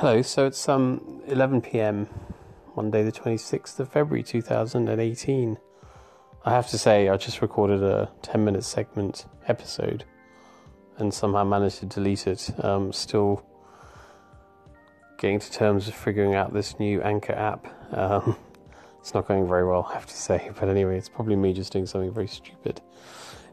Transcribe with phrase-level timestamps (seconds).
[0.00, 2.08] Hello, so it's um 11 p.m.
[2.74, 5.58] Monday, the 26th of February 2018.
[6.42, 10.06] I have to say, I just recorded a 10 minute segment episode
[10.96, 12.50] and somehow managed to delete it.
[12.64, 13.44] Um, still
[15.18, 17.66] getting to terms with figuring out this new Anchor app.
[17.92, 18.38] Um,
[19.00, 21.74] it's not going very well, I have to say, but anyway, it's probably me just
[21.74, 22.80] doing something very stupid.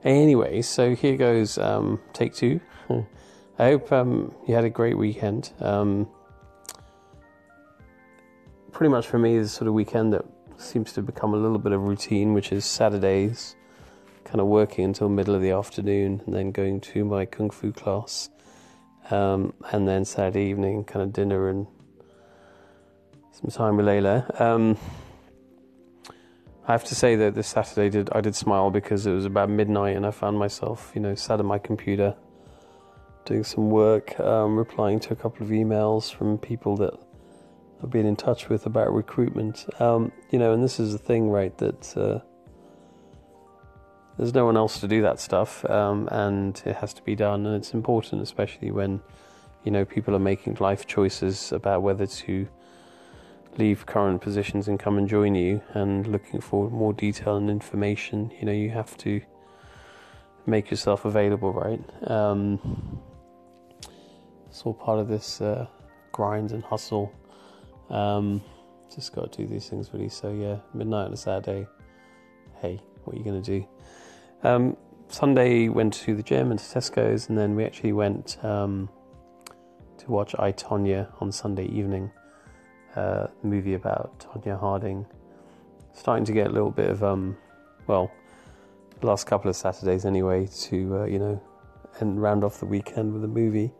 [0.05, 2.61] Anyway, so here goes um, take two.
[3.59, 5.51] I hope um, you had a great weekend.
[5.59, 6.07] Um,
[8.71, 10.25] pretty much for me, this sort of weekend that
[10.57, 13.55] seems to become a little bit of routine, which is Saturdays,
[14.23, 17.71] kind of working until middle of the afternoon, and then going to my kung fu
[17.71, 18.29] class,
[19.11, 21.67] um, and then Saturday evening, kind of dinner and
[23.31, 24.41] some time with Layla.
[24.41, 24.77] Um,
[26.67, 29.49] I have to say that this Saturday did I did smile because it was about
[29.49, 32.15] midnight and I found myself, you know, sat at my computer
[33.23, 36.93] doing some work, um, replying to a couple of emails from people that
[37.83, 39.65] I've been in touch with about recruitment.
[39.79, 41.55] Um, you know, and this is the thing, right?
[41.57, 42.19] That uh,
[44.17, 47.45] there's no one else to do that stuff, um, and it has to be done,
[47.45, 49.01] and it's important, especially when
[49.63, 52.47] you know people are making life choices about whether to
[53.57, 58.31] leave current positions and come and join you, and looking for more detail and information.
[58.39, 59.21] You know, you have to
[60.47, 62.09] make yourself available, right?
[62.09, 63.01] Um,
[64.47, 65.67] it's all part of this uh,
[66.11, 67.13] grind and hustle
[67.89, 68.41] um,
[68.93, 70.09] just got to do these things really.
[70.09, 71.67] So yeah, midnight on a Saturday.
[72.61, 73.67] Hey, what are you going to do?
[74.43, 74.77] Um,
[75.09, 78.89] Sunday went to the gym and to Tesco's, and then we actually went um,
[79.97, 82.11] to watch I Tonya on Sunday evening.
[82.95, 85.05] Uh, movie about Tonya Harding.
[85.93, 87.37] Starting to get a little bit of um,
[87.85, 88.11] well,
[89.01, 91.41] last couple of Saturdays anyway to uh, you know,
[91.99, 93.71] and round off the weekend with a movie.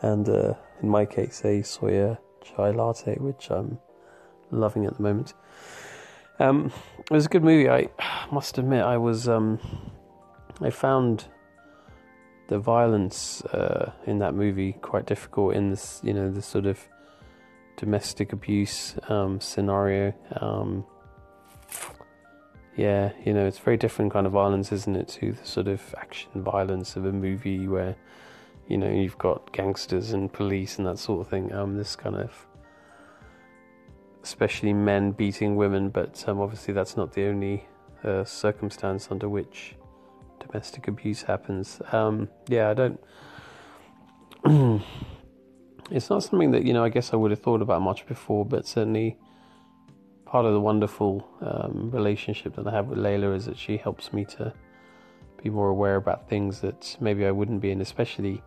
[0.00, 3.78] And uh, in my case, a soya chai latte, which I'm
[4.50, 5.34] loving at the moment.
[6.38, 7.68] Um, it was a good movie.
[7.68, 7.88] I
[8.32, 9.58] must admit, I was um,
[10.60, 11.26] I found
[12.48, 16.78] the violence uh, in that movie quite difficult in this, you know, the sort of
[17.76, 20.12] domestic abuse um, scenario.
[20.40, 20.84] Um,
[22.76, 25.94] yeah, you know, it's very different kind of violence, isn't it, to the sort of
[25.96, 27.96] action violence of a movie where
[28.68, 31.52] you know, you've got gangsters and police and that sort of thing.
[31.52, 32.46] Um, this kind of,
[34.22, 37.66] especially men beating women, but um, obviously that's not the only
[38.02, 39.74] uh, circumstance under which
[40.40, 41.80] domestic abuse happens.
[41.92, 43.00] Um, yeah, I don't.
[45.90, 46.84] it's not something that you know.
[46.84, 49.18] I guess I would have thought about much before, but certainly
[50.26, 54.12] part of the wonderful um, relationship that I have with Layla is that she helps
[54.12, 54.52] me to
[55.44, 58.42] be more aware about things that maybe I wouldn't be, and especially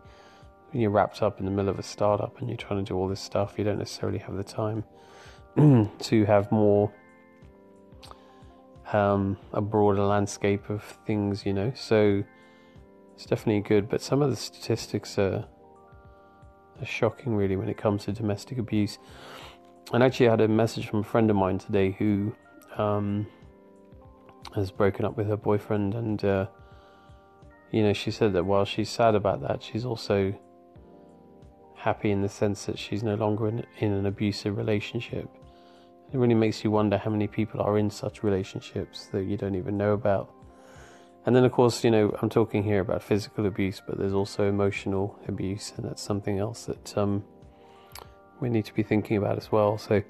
[0.70, 2.96] when you're wrapped up in the middle of a startup and you're trying to do
[2.96, 4.84] all this stuff, you don't necessarily have the time
[6.00, 6.92] to have more
[8.92, 11.72] um, a broader landscape of things, you know.
[11.76, 12.24] So
[13.14, 15.46] it's definitely good, but some of the statistics are,
[16.80, 18.98] are shocking, really, when it comes to domestic abuse.
[19.92, 22.34] And actually, I had a message from a friend of mine today who
[22.76, 23.26] um,
[24.54, 26.46] has broken up with her boyfriend, and uh,
[27.70, 30.34] you know, she said that while she's sad about that, she's also
[31.76, 35.28] happy in the sense that she's no longer in, in an abusive relationship.
[36.12, 39.54] It really makes you wonder how many people are in such relationships that you don't
[39.54, 40.32] even know about.
[41.26, 44.48] And then, of course, you know, I'm talking here about physical abuse, but there's also
[44.48, 47.22] emotional abuse, and that's something else that um,
[48.40, 49.76] we need to be thinking about as well.
[49.76, 50.02] So,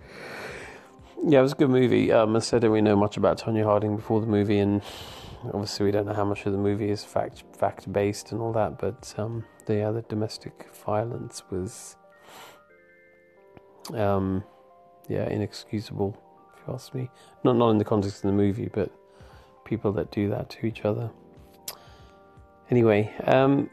[1.27, 2.13] yeah, it was a good movie.
[2.13, 4.81] Um, I said, I didn't really know much about Tonya Harding before the movie, and
[5.47, 8.53] obviously we don't know how much of the movie is fact fact based and all
[8.53, 11.97] that, but um, the other domestic violence was,
[13.95, 14.43] um,
[15.09, 16.17] yeah, inexcusable.
[16.55, 17.11] If you ask me,
[17.45, 18.91] not not in the context of the movie, but
[19.65, 21.11] people that do that to each other.
[22.71, 23.71] Anyway, um,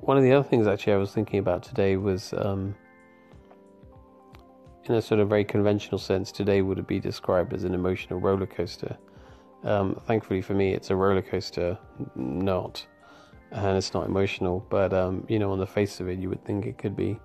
[0.00, 2.74] one of the other things actually I was thinking about today was, um,
[4.84, 8.46] in a sort of very conventional sense, today would be described as an emotional roller
[8.46, 8.96] coaster.
[9.64, 11.78] Um, thankfully for me, it's a roller coaster,
[12.14, 12.86] not,
[13.50, 14.64] and it's not emotional.
[14.68, 17.18] But um, you know, on the face of it, you would think it could be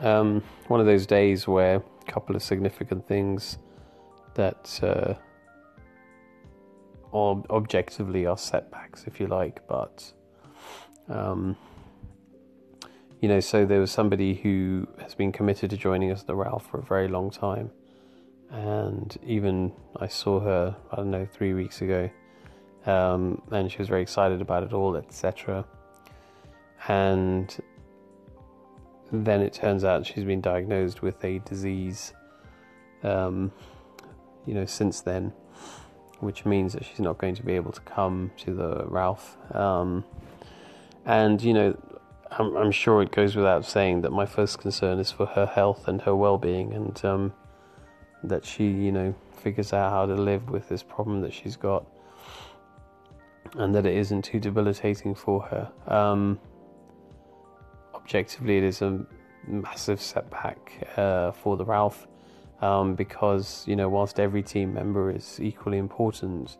[0.00, 3.58] um, one of those days where a couple of significant things
[4.34, 5.14] that uh,
[7.12, 10.12] ob- objectively are setbacks, if you like, but.
[11.08, 11.56] Um,
[13.20, 16.34] you know, so there was somebody who has been committed to joining us at the
[16.34, 17.70] Ralph for a very long time
[18.52, 22.10] and even I saw her I don't know three weeks ago,
[22.86, 25.64] um, and she was very excited about it all, etc.
[26.88, 27.56] And
[29.12, 32.12] then it turns out she's been diagnosed with a disease,
[33.02, 33.52] um,
[34.46, 35.32] you know, since then,
[36.20, 39.36] which means that she's not going to be able to come to the Ralph.
[39.54, 40.04] Um,
[41.04, 41.78] and, you know,
[42.30, 45.86] I'm, I'm, sure it goes without saying that my first concern is for her health
[45.86, 47.32] and her well being, and um,
[48.24, 51.84] that she, you know, figures out how to live with this problem that she's got,
[53.56, 55.70] and that it isn't too debilitating for her.
[55.88, 56.38] Um,
[57.94, 59.04] objectively, it is a
[59.46, 62.06] massive setback uh, for the Ralph
[62.60, 66.58] um, because you know whilst every team member is equally important,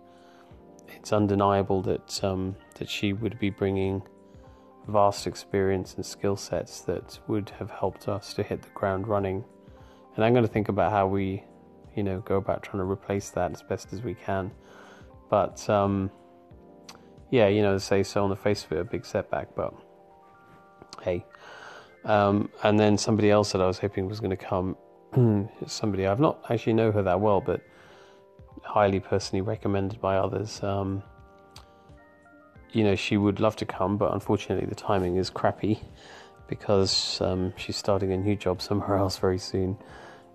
[0.88, 4.03] it's undeniable that um, that she would be bringing
[4.88, 9.44] vast experience and skill sets that would have helped us to hit the ground running.
[10.17, 11.44] And I'm going to think about how we,
[11.94, 14.50] you know, go about trying to replace that as best as we can.
[15.30, 16.10] But um,
[17.30, 19.74] yeah, you know, say so on the face of it, a big setback, but
[21.02, 21.24] hey.
[22.04, 24.76] Um, and then somebody else that I was hoping was going to come,
[25.66, 27.60] somebody I've not actually know her that well, but
[28.62, 30.62] highly personally recommended by others.
[30.62, 31.02] Um,
[32.72, 35.80] you know, she would love to come, but unfortunately the timing is crappy
[36.48, 39.76] because um, she's starting a new job somewhere else very soon,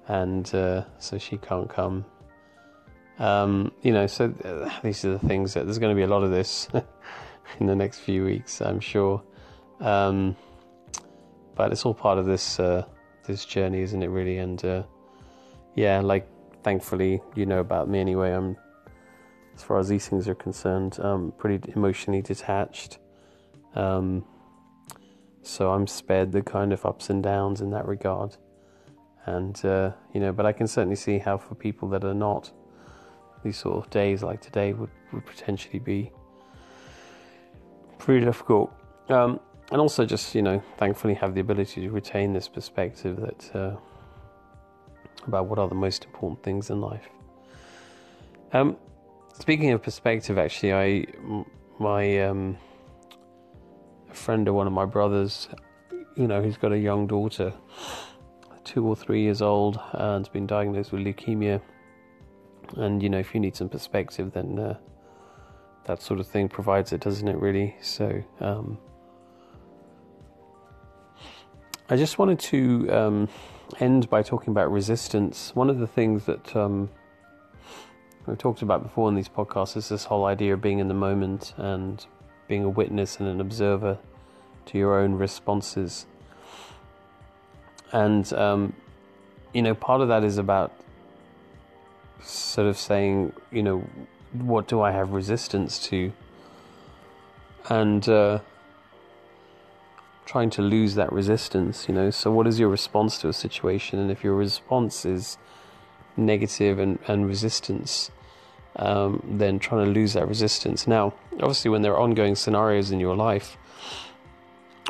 [0.08, 2.06] and uh, so she can't come.
[3.20, 6.08] Um, you know, so uh, these are the things that there's going to be a
[6.08, 6.68] lot of this
[7.60, 9.24] in the next few weeks, I'm sure.
[9.80, 10.36] Um,
[11.56, 12.86] but it's all part of this uh,
[13.26, 14.08] this journey, isn't it?
[14.08, 14.84] Really, and uh,
[15.76, 16.28] yeah, like
[16.64, 18.32] thankfully you know about me anyway.
[18.32, 18.56] I'm
[19.56, 23.00] as far as these things are concerned, um, pretty emotionally detached.
[23.74, 24.24] Um,
[25.42, 28.38] so I'm spared the kind of ups and downs in that regard.
[29.28, 32.52] And, uh, you know, but I can certainly see how for people that are not,
[33.44, 36.12] these sort of days like today would, would potentially be
[38.00, 38.74] pretty difficult.
[39.10, 39.40] Um,
[39.72, 43.76] and also just you know thankfully have the ability to retain this perspective that uh,
[45.26, 47.10] about what are the most important things in life
[48.54, 48.78] um,
[49.34, 51.06] speaking of perspective actually i
[51.80, 52.58] my um,
[54.12, 55.50] friend of one of my brothers
[56.16, 57.54] you know he's got a young daughter
[58.68, 61.62] two or three years old and's been diagnosed with leukemia
[62.76, 64.78] and you know if you need some perspective then uh,
[65.86, 68.78] that sort of thing provides it doesn't it really so um,
[71.90, 73.30] I just wanted to um,
[73.80, 75.56] end by talking about resistance.
[75.56, 76.90] One of the things that um,
[78.26, 80.94] we've talked about before in these podcasts is this whole idea of being in the
[80.94, 82.06] moment and
[82.50, 83.98] being a witness and an observer
[84.66, 86.08] to your own responses.
[87.92, 88.74] And, um,
[89.54, 90.74] you know, part of that is about
[92.22, 93.88] sort of saying, you know,
[94.34, 96.12] what do I have resistance to?
[97.70, 98.40] And, uh,
[100.28, 102.12] trying to lose that resistance, you know.
[102.12, 103.98] So, what is your response to a situation?
[103.98, 105.38] And if your response is
[106.16, 108.12] negative and, and resistance,
[108.76, 110.86] um, then trying to lose that resistance.
[110.86, 113.58] Now, obviously, when there are ongoing scenarios in your life,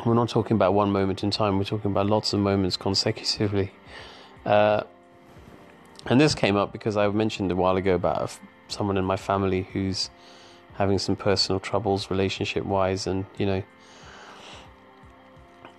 [0.04, 3.72] we're not talking about one moment in time, we're talking about lots of moments consecutively.
[4.44, 4.82] Uh,
[6.06, 9.68] and this came up because I mentioned a while ago about someone in my family
[9.72, 10.10] who's
[10.74, 13.62] having some personal troubles relationship wise, and you know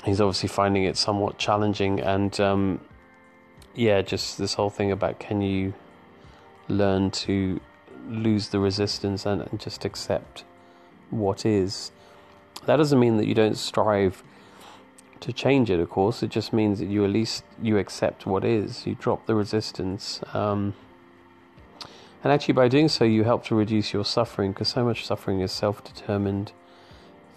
[0.06, 2.80] he's obviously finding it somewhat challenging and um,
[3.76, 5.74] yeah just this whole thing about can you
[6.68, 7.60] learn to
[8.08, 10.44] lose the resistance and, and, just accept
[11.10, 11.92] what is
[12.66, 14.24] that doesn't mean that you don't strive
[15.20, 18.46] to change it of course it just means that you at least you accept what
[18.46, 20.74] is you drop the resistance um,
[22.24, 25.42] and actually by doing so you help to reduce your suffering because so much suffering
[25.42, 26.52] is self-determined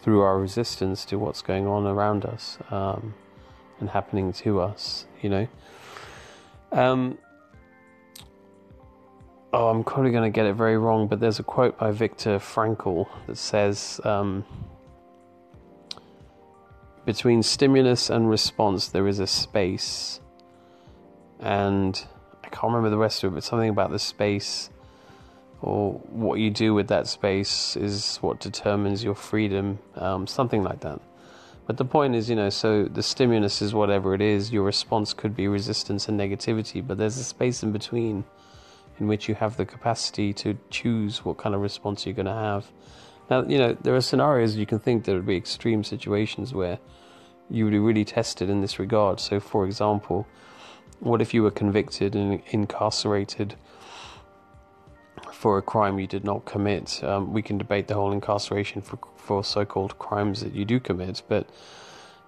[0.02, 3.14] through our resistance to what's going on around us um,
[3.79, 5.49] and happening to us, you know.
[6.73, 7.19] Um,
[9.52, 12.38] oh, I'm probably going to get it very wrong, but there's a quote by Viktor
[12.38, 14.45] Frankl that says um,
[17.04, 20.21] Between stimulus and response, there is a space.
[21.40, 22.00] And
[22.44, 24.71] I can't remember the rest of it, but something about the space
[25.62, 30.80] or what you do with that space is what determines your freedom, um, something like
[30.80, 31.00] that.
[31.66, 35.14] But the point is, you know, so the stimulus is whatever it is, your response
[35.14, 38.25] could be resistance and negativity, but there's a space in between
[38.99, 42.32] in which you have the capacity to choose what kind of response you're going to
[42.32, 42.66] have.
[43.33, 46.79] Now, you know, there are scenarios you can think there would be extreme situations where
[47.49, 49.21] you would be really tested in this regard.
[49.21, 50.27] So, for example,
[51.01, 53.57] what if you were convicted and incarcerated?
[55.33, 57.03] for a crime you did not commit.
[57.03, 60.79] Um, we can debate the whole incarceration for, for so called crimes that you do
[60.79, 61.49] commit, but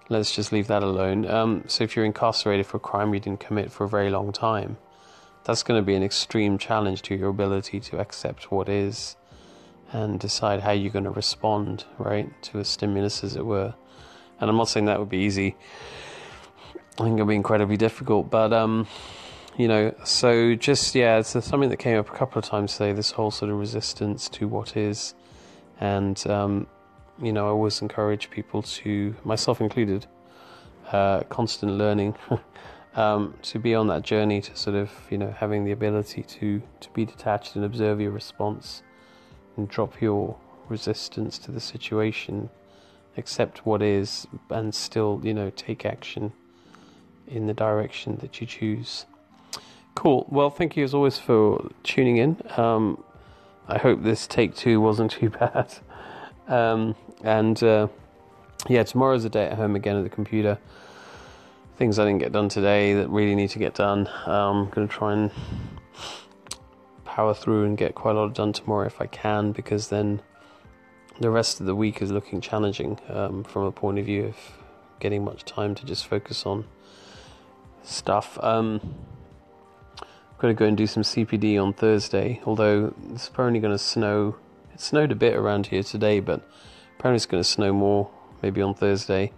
[0.09, 1.25] let's just leave that alone.
[1.25, 4.33] Um, so if you're incarcerated for a crime you didn't commit for a very long
[4.33, 4.75] time,
[5.45, 9.15] that's going to be an extreme challenge to your ability to accept what is
[9.95, 13.73] and decide how you're going to respond, right, to a stimulus, as it were.
[14.41, 15.55] And I'm not saying that would be easy.
[16.99, 18.87] I think it'll be incredibly difficult, but um,
[19.57, 22.91] you know, so just yeah, it's something that came up a couple of times today.
[22.91, 25.13] This whole sort of resistance to what is,
[25.79, 26.67] and um,
[27.21, 30.07] you know, I always encourage people to, myself included,
[30.91, 32.17] uh, constant learning,
[32.95, 36.61] um, to be on that journey to sort of, you know, having the ability to
[36.81, 38.83] to be detached and observe your response,
[39.57, 40.37] and drop your
[40.69, 42.49] resistance to the situation,
[43.17, 46.31] accept what is, and still, you know, take action
[47.27, 49.05] in the direction that you choose.
[49.95, 50.25] Cool.
[50.29, 52.37] Well, thank you as always for tuning in.
[52.57, 53.03] Um,
[53.67, 55.73] I hope this take two wasn't too bad.
[56.47, 57.87] Um, and uh,
[58.67, 60.57] yeah, tomorrow's a day at home again at the computer.
[61.77, 64.07] Things I didn't get done today that really need to get done.
[64.25, 65.31] Um, I'm going to try and
[67.15, 70.21] power through and get quite a lot done tomorrow if I can, because then
[71.21, 74.35] the rest of the week is looking challenging um, from a point of view of
[74.99, 76.65] getting much time to just focus on
[77.83, 78.37] stuff.
[78.43, 78.95] Um,
[80.01, 83.79] I've got to go and do some CPD on Thursday, although it's apparently going to
[83.79, 84.35] snow.
[84.73, 86.45] It snowed a bit around here today, but
[86.99, 89.31] apparently it's going to snow more maybe on Thursday.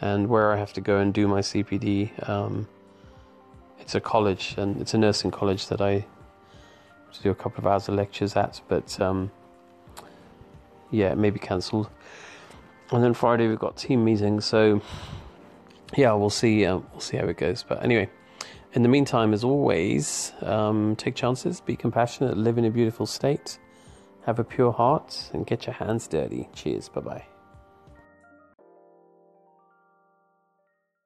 [0.00, 2.66] And where I have to go and do my CPD, um,
[3.78, 6.06] it's a college and it's a nursing college that I
[7.22, 9.30] do a couple of hours of lectures at, but um,
[10.90, 11.88] yeah, it may be cancelled.
[12.90, 14.80] And then Friday we've got team meetings, so
[15.96, 16.64] yeah, we'll see.
[16.64, 17.64] Uh, we'll see how it goes.
[17.66, 18.08] But anyway,
[18.72, 23.58] in the meantime, as always, um, take chances, be compassionate, live in a beautiful state,
[24.26, 26.48] have a pure heart, and get your hands dirty.
[26.52, 26.88] Cheers.
[26.88, 27.33] Bye bye.